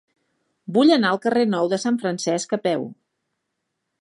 [0.77, 2.89] Vull anar al carrer Nou de Sant Francesc a peu.